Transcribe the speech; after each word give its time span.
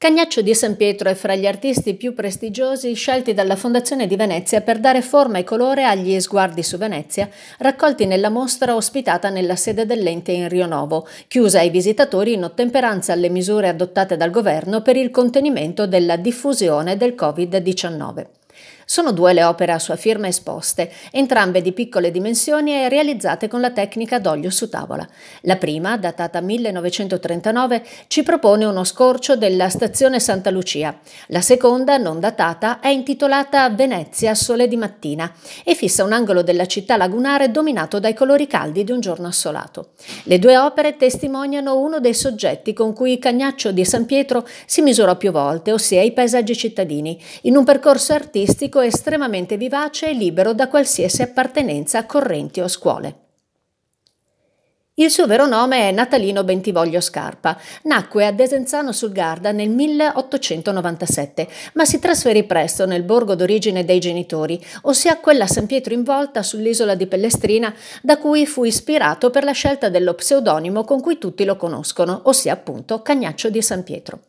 Cagnaccio 0.00 0.42
di 0.42 0.54
San 0.54 0.76
Pietro 0.76 1.08
è 1.08 1.14
fra 1.14 1.34
gli 1.34 1.44
artisti 1.44 1.94
più 1.94 2.14
prestigiosi 2.14 2.94
scelti 2.94 3.34
dalla 3.34 3.56
Fondazione 3.56 4.06
di 4.06 4.14
Venezia 4.14 4.60
per 4.60 4.78
dare 4.78 5.02
forma 5.02 5.38
e 5.38 5.42
colore 5.42 5.82
agli 5.82 6.20
sguardi 6.20 6.62
su 6.62 6.76
Venezia, 6.76 7.28
raccolti 7.58 8.06
nella 8.06 8.28
mostra 8.28 8.76
ospitata 8.76 9.28
nella 9.28 9.56
sede 9.56 9.86
dell'ente 9.86 10.30
in 10.30 10.48
Rio 10.48 10.66
Novo, 10.66 11.08
chiusa 11.26 11.58
ai 11.58 11.70
visitatori 11.70 12.34
in 12.34 12.44
ottemperanza 12.44 13.12
alle 13.12 13.28
misure 13.28 13.66
adottate 13.66 14.16
dal 14.16 14.30
governo 14.30 14.82
per 14.82 14.94
il 14.94 15.10
contenimento 15.10 15.88
della 15.88 16.14
diffusione 16.14 16.96
del 16.96 17.16
Covid-19. 17.18 18.37
Sono 18.90 19.12
due 19.12 19.34
le 19.34 19.44
opere 19.44 19.72
a 19.72 19.78
sua 19.78 19.96
firma 19.96 20.28
esposte, 20.28 20.90
entrambe 21.10 21.60
di 21.60 21.72
piccole 21.72 22.10
dimensioni 22.10 22.72
e 22.72 22.88
realizzate 22.88 23.46
con 23.46 23.60
la 23.60 23.70
tecnica 23.70 24.18
d'olio 24.18 24.48
su 24.48 24.70
tavola. 24.70 25.06
La 25.42 25.56
prima, 25.56 25.98
datata 25.98 26.40
1939, 26.40 27.84
ci 28.06 28.22
propone 28.22 28.64
uno 28.64 28.84
scorcio 28.84 29.36
della 29.36 29.68
stazione 29.68 30.20
Santa 30.20 30.48
Lucia. 30.48 30.98
La 31.26 31.42
seconda, 31.42 31.98
non 31.98 32.18
datata, 32.18 32.80
è 32.80 32.88
intitolata 32.88 33.68
Venezia 33.68 34.34
sole 34.34 34.66
di 34.66 34.76
mattina 34.78 35.30
e 35.64 35.74
fissa 35.74 36.02
un 36.02 36.14
angolo 36.14 36.42
della 36.42 36.64
città 36.64 36.96
lagunare 36.96 37.50
dominato 37.50 38.00
dai 38.00 38.14
colori 38.14 38.46
caldi 38.46 38.84
di 38.84 38.92
un 38.92 39.00
giorno 39.00 39.26
assolato. 39.26 39.90
Le 40.22 40.38
due 40.38 40.56
opere 40.56 40.96
testimoniano 40.96 41.78
uno 41.78 42.00
dei 42.00 42.14
soggetti 42.14 42.72
con 42.72 42.94
cui 42.94 43.18
Cagnaccio 43.18 43.70
di 43.70 43.84
San 43.84 44.06
Pietro 44.06 44.48
si 44.64 44.80
misurò 44.80 45.14
più 45.18 45.30
volte, 45.30 45.72
ossia 45.72 46.00
i 46.00 46.12
paesaggi 46.12 46.56
cittadini, 46.56 47.22
in 47.42 47.54
un 47.54 47.64
percorso 47.64 48.14
artistico 48.14 48.76
pubblico 48.78 48.80
estremamente 48.80 49.56
vivace 49.56 50.08
e 50.08 50.12
libero 50.12 50.52
da 50.52 50.68
qualsiasi 50.68 51.22
appartenenza 51.22 51.98
a 51.98 52.06
correnti 52.06 52.60
o 52.60 52.68
scuole. 52.68 53.26
Il 54.94 55.10
suo 55.10 55.28
vero 55.28 55.46
nome 55.46 55.88
è 55.88 55.92
Natalino 55.92 56.42
Bentivoglio 56.42 57.00
Scarpa. 57.00 57.56
Nacque 57.84 58.26
a 58.26 58.32
Desenzano 58.32 58.90
sul 58.90 59.12
Garda 59.12 59.52
nel 59.52 59.68
1897, 59.68 61.48
ma 61.74 61.84
si 61.84 62.00
trasferì 62.00 62.42
presto 62.42 62.84
nel 62.84 63.04
borgo 63.04 63.36
d'origine 63.36 63.84
dei 63.84 64.00
genitori, 64.00 64.60
ossia 64.82 65.18
quella 65.18 65.46
San 65.46 65.66
Pietro 65.66 65.94
in 65.94 66.02
volta 66.02 66.42
sull'isola 66.42 66.96
di 66.96 67.06
Pellestrina, 67.06 67.72
da 68.02 68.18
cui 68.18 68.44
fu 68.44 68.64
ispirato 68.64 69.30
per 69.30 69.44
la 69.44 69.52
scelta 69.52 69.88
dello 69.88 70.14
pseudonimo 70.14 70.82
con 70.82 71.00
cui 71.00 71.16
tutti 71.16 71.44
lo 71.44 71.56
conoscono, 71.56 72.22
ossia 72.24 72.52
appunto 72.52 73.00
Cagnaccio 73.00 73.50
di 73.50 73.62
San 73.62 73.84
Pietro. 73.84 74.22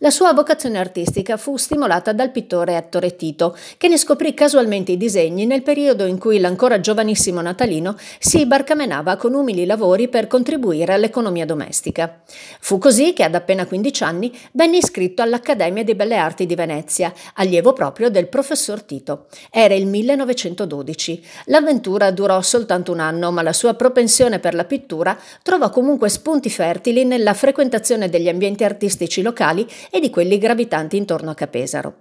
La 0.00 0.10
sua 0.10 0.32
vocazione 0.32 0.78
artistica 0.78 1.36
fu 1.36 1.56
stimolata 1.56 2.12
dal 2.12 2.30
pittore 2.30 2.76
Ettore 2.76 3.16
Tito, 3.16 3.56
che 3.76 3.88
ne 3.88 3.96
scoprì 3.96 4.32
casualmente 4.32 4.92
i 4.92 4.96
disegni 4.96 5.44
nel 5.44 5.62
periodo 5.62 6.06
in 6.06 6.18
cui 6.18 6.38
l'ancora 6.38 6.78
giovanissimo 6.78 7.40
Natalino 7.40 7.96
si 8.20 8.46
barcamenava 8.46 9.16
con 9.16 9.34
umili 9.34 9.66
lavori 9.66 10.06
per 10.06 10.28
contribuire 10.28 10.92
all'economia 10.92 11.44
domestica. 11.44 12.20
Fu 12.60 12.78
così 12.78 13.12
che 13.12 13.24
ad 13.24 13.34
appena 13.34 13.66
15 13.66 14.04
anni 14.04 14.38
venne 14.52 14.76
iscritto 14.76 15.20
all'Accademia 15.22 15.82
di 15.82 15.96
Belle 15.96 16.16
Arti 16.16 16.46
di 16.46 16.54
Venezia, 16.54 17.12
allievo 17.34 17.72
proprio 17.72 18.08
del 18.08 18.28
professor 18.28 18.82
Tito. 18.82 19.26
Era 19.50 19.74
il 19.74 19.86
1912. 19.86 21.24
L'avventura 21.46 22.12
durò 22.12 22.40
soltanto 22.40 22.92
un 22.92 23.00
anno, 23.00 23.32
ma 23.32 23.42
la 23.42 23.52
sua 23.52 23.74
propensione 23.74 24.38
per 24.38 24.54
la 24.54 24.64
pittura 24.64 25.18
trovò 25.42 25.70
comunque 25.70 26.08
spunti 26.08 26.50
fertili 26.50 27.04
nella 27.04 27.34
frequentazione 27.34 28.08
degli 28.08 28.28
ambienti 28.28 28.62
artistici 28.62 29.22
locali 29.22 29.57
e 29.90 30.00
di 30.00 30.10
quelli 30.10 30.38
gravitanti 30.38 30.96
intorno 30.96 31.30
a 31.30 31.34
Capesaro. 31.34 31.94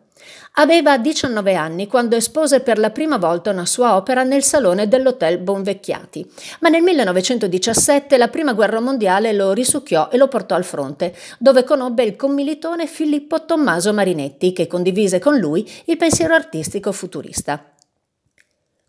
Aveva 0.53 0.97
19 0.97 1.53
anni 1.55 1.87
quando 1.87 2.15
espose 2.15 2.61
per 2.61 2.79
la 2.79 2.89
prima 2.89 3.17
volta 3.17 3.51
una 3.51 3.65
sua 3.65 3.95
opera 3.95 4.23
nel 4.23 4.43
salone 4.43 4.87
dell'Hotel 4.87 5.37
Bonvecchiati, 5.37 6.29
ma 6.61 6.69
nel 6.69 6.81
1917 6.81 8.17
la 8.17 8.27
Prima 8.27 8.53
Guerra 8.53 8.79
Mondiale 8.79 9.33
lo 9.33 9.53
risucchiò 9.53 10.09
e 10.11 10.17
lo 10.17 10.27
portò 10.27 10.55
al 10.55 10.65
fronte, 10.65 11.15
dove 11.37 11.63
conobbe 11.63 12.03
il 12.03 12.15
commilitone 12.15 12.87
Filippo 12.87 13.45
Tommaso 13.45 13.93
Marinetti, 13.93 14.51
che 14.51 14.67
condivise 14.67 15.19
con 15.19 15.37
lui 15.37 15.69
il 15.85 15.97
pensiero 15.97 16.33
artistico 16.33 16.91
futurista. 16.91 17.76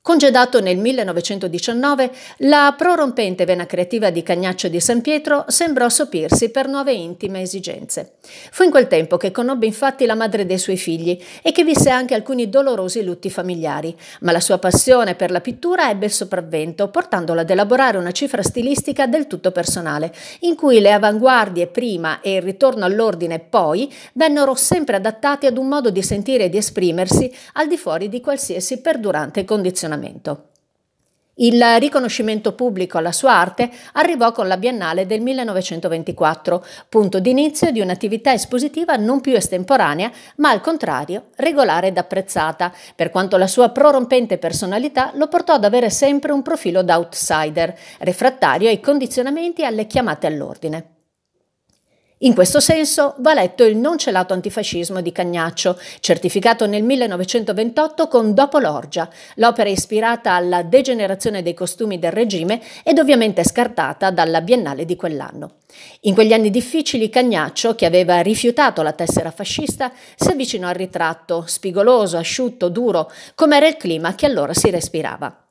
Congedato 0.09 0.63
nel 0.63 0.79
1919, 0.79 2.11
la 2.39 2.75
prorompente 2.75 3.45
vena 3.45 3.67
creativa 3.67 4.09
di 4.09 4.23
Cagnaccio 4.23 4.69
di 4.69 4.81
San 4.81 5.03
Pietro 5.03 5.45
sembrò 5.49 5.87
sopirsi 5.91 6.49
per 6.49 6.67
nuove 6.67 6.95
intime 6.95 7.43
esigenze. 7.43 8.13
Fu 8.51 8.63
in 8.63 8.71
quel 8.71 8.87
tempo 8.87 9.19
che 9.19 9.31
conobbe 9.31 9.67
infatti 9.67 10.07
la 10.07 10.15
madre 10.15 10.47
dei 10.47 10.57
suoi 10.57 10.79
figli 10.79 11.23
e 11.43 11.53
che 11.53 11.63
visse 11.63 11.91
anche 11.91 12.15
alcuni 12.15 12.49
dolorosi 12.49 13.05
lutti 13.05 13.29
familiari, 13.29 13.95
ma 14.21 14.33
la 14.33 14.41
sua 14.41 14.57
passione 14.57 15.15
per 15.15 15.31
la 15.31 15.43
pittura 15.43 15.91
ebbe 15.91 16.07
il 16.07 16.13
sopravvento, 16.13 16.89
portandola 16.89 17.43
ad 17.43 17.51
elaborare 17.51 17.99
una 17.99 18.11
cifra 18.11 18.43
stilistica 18.43 19.07
del 19.07 19.27
tutto 19.27 19.51
personale, 19.51 20.11
in 20.41 20.55
cui 20.55 20.81
le 20.81 20.93
avanguardie 20.93 21.67
prima 21.67 22.23
e 22.23 22.37
il 22.37 22.43
ritorno 22.43 22.87
all'ordine 22.87 23.41
poi 23.41 23.93
vennero 24.15 24.55
sempre 24.55 24.97
adattati 24.97 25.45
ad 25.45 25.59
un 25.59 25.69
modo 25.69 25.91
di 25.91 26.03
sentire 26.03 26.45
e 26.45 26.49
di 26.49 26.57
esprimersi 26.57 27.31
al 27.53 27.69
di 27.69 27.77
fuori 27.77 28.09
di 28.09 28.23
qualsiasi 28.23 28.81
perdurante 28.81 29.45
condizionamento 29.45 29.97
ragionamento. 29.99 30.45
Il 31.41 31.63
riconoscimento 31.79 32.53
pubblico 32.53 32.99
alla 32.99 33.13
sua 33.13 33.33
arte 33.33 33.71
arrivò 33.93 34.33
con 34.33 34.49
la 34.49 34.57
Biennale 34.57 35.07
del 35.07 35.21
1924, 35.21 36.65
punto 36.89 37.21
d'inizio 37.21 37.71
di 37.71 37.81
un'attività 37.81 38.33
espositiva 38.33 38.97
non 38.97 39.21
più 39.21 39.35
estemporanea, 39.35 40.11
ma 40.39 40.51
al 40.51 40.61
contrario 40.61 41.27
regolare 41.37 41.89
ed 41.89 41.97
apprezzata, 41.97 42.73
per 42.97 43.11
quanto 43.11 43.37
la 43.37 43.47
sua 43.47 43.69
prorompente 43.69 44.37
personalità 44.39 45.13
lo 45.15 45.29
portò 45.29 45.53
ad 45.53 45.65
avere 45.65 45.91
sempre 45.91 46.33
un 46.33 46.43
profilo 46.43 46.83
da 46.83 46.99
outsider, 46.99 47.73
refrattario 47.99 48.69
ai 48.69 48.81
condizionamenti 48.81 49.63
e 49.63 49.67
alle 49.67 49.87
chiamate 49.87 50.27
all'ordine. 50.27 50.98
In 52.23 52.35
questo 52.35 52.59
senso 52.59 53.15
va 53.19 53.33
letto 53.33 53.63
il 53.63 53.77
non 53.77 53.97
celato 53.97 54.35
antifascismo 54.35 55.01
di 55.01 55.13
Cagnaccio, 55.13 55.79
certificato 56.01 56.67
nel 56.67 56.83
1928 56.83 58.09
con 58.09 58.35
Dopo 58.35 58.59
l'orgia, 58.59 59.09
l'opera 59.37 59.69
ispirata 59.69 60.33
alla 60.33 60.65
degenerazione 60.65 61.43
dei 61.43 61.55
costumi 61.55 62.01
del 62.01 62.11
regime 62.11 62.61
ed 62.83 62.99
ovviamente 62.99 63.45
scartata 63.45 64.11
dalla 64.11 64.41
Biennale 64.41 64.85
di 64.85 64.97
quell'anno. 64.97 65.59
In 66.01 66.15
quegli 66.15 66.33
anni 66.33 66.51
difficili 66.51 67.09
Cagnaccio, 67.09 67.77
che 67.77 67.87
aveva 67.87 68.21
rifiutato 68.21 68.83
la 68.83 68.93
tessera 68.93 69.31
fascista, 69.31 69.93
si 70.17 70.31
avvicinò 70.31 70.67
al 70.67 70.75
ritratto, 70.75 71.45
spigoloso, 71.47 72.17
asciutto, 72.17 72.69
duro, 72.69 73.13
come 73.37 73.59
era 73.59 73.69
il 73.69 73.77
clima 73.77 74.17
che 74.17 74.27
allora 74.27 74.55
si 74.55 74.71
respirava. 74.71 75.48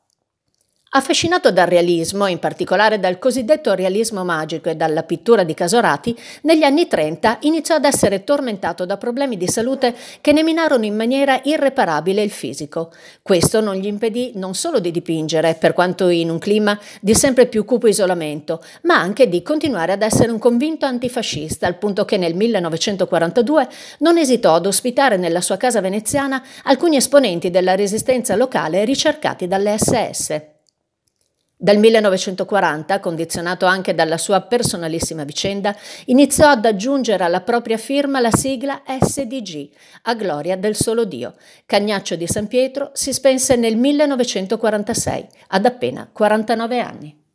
Affascinato 0.89 1.51
dal 1.51 1.67
realismo, 1.67 2.27
in 2.27 2.39
particolare 2.39 2.97
dal 2.97 3.19
cosiddetto 3.19 3.73
realismo 3.73 4.23
magico 4.23 4.69
e 4.69 4.75
dalla 4.75 5.03
pittura 5.03 5.43
di 5.43 5.53
Casorati, 5.53 6.17
negli 6.43 6.63
anni 6.63 6.87
30 6.87 7.39
iniziò 7.41 7.75
ad 7.75 7.83
essere 7.83 8.23
tormentato 8.23 8.85
da 8.85 8.95
problemi 8.95 9.35
di 9.35 9.49
salute 9.49 9.93
che 10.21 10.31
ne 10.31 10.43
minarono 10.43 10.85
in 10.85 10.95
maniera 10.95 11.41
irreparabile 11.43 12.23
il 12.23 12.31
fisico. 12.31 12.93
Questo 13.21 13.59
non 13.59 13.75
gli 13.75 13.85
impedì 13.85 14.31
non 14.35 14.55
solo 14.55 14.79
di 14.79 14.91
dipingere, 14.91 15.55
per 15.55 15.73
quanto 15.73 16.07
in 16.07 16.29
un 16.29 16.39
clima 16.39 16.79
di 17.01 17.13
sempre 17.13 17.47
più 17.47 17.65
cupo 17.65 17.87
isolamento, 17.87 18.63
ma 18.83 18.95
anche 18.95 19.27
di 19.27 19.41
continuare 19.41 19.91
ad 19.91 20.01
essere 20.01 20.31
un 20.31 20.39
convinto 20.39 20.85
antifascista, 20.85 21.67
al 21.67 21.77
punto 21.77 22.05
che 22.05 22.15
nel 22.15 22.33
1942 22.33 23.67
non 23.99 24.17
esitò 24.17 24.55
ad 24.55 24.65
ospitare 24.65 25.17
nella 25.17 25.41
sua 25.41 25.57
casa 25.57 25.81
veneziana 25.81 26.41
alcuni 26.63 26.95
esponenti 26.95 27.49
della 27.49 27.75
resistenza 27.75 28.37
locale 28.37 28.85
ricercati 28.85 29.49
dalle 29.49 29.77
SS. 29.77 30.55
Dal 31.59 31.79
1940, 31.79 32.99
condizionato 32.99 33.65
anche 33.65 33.95
dalla 33.95 34.19
sua 34.19 34.41
personalissima 34.41 35.23
vicenda, 35.23 35.75
iniziò 36.05 36.49
ad 36.49 36.63
aggiungere 36.63 37.23
alla 37.23 37.41
propria 37.41 37.77
firma 37.77 38.19
la 38.19 38.29
sigla 38.29 38.83
SDG, 38.85 39.67
a 40.03 40.13
gloria 40.13 40.55
del 40.55 40.75
solo 40.75 41.03
Dio. 41.03 41.33
Cagnaccio 41.65 42.15
di 42.15 42.27
San 42.27 42.45
Pietro 42.45 42.91
si 42.93 43.11
spense 43.11 43.55
nel 43.55 43.75
1946, 43.75 45.27
ad 45.47 45.65
appena 45.65 46.07
49 46.13 46.79
anni. 46.79 47.25